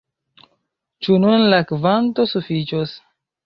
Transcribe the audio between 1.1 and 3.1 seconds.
nun la kvanto sufiĉos?